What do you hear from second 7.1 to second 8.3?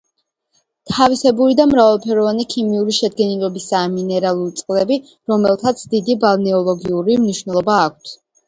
მნიშვნელობა აქვთ.